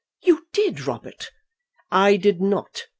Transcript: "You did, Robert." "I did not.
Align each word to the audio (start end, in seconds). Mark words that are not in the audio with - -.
"You 0.23 0.47
did, 0.51 0.87
Robert." 0.87 1.29
"I 1.91 2.17
did 2.17 2.41
not. 2.41 2.87